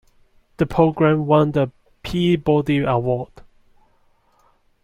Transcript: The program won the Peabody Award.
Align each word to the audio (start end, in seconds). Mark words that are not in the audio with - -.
The 0.57 0.65
program 0.65 1.27
won 1.27 1.51
the 1.51 1.69
Peabody 2.01 2.79
Award. 2.79 3.29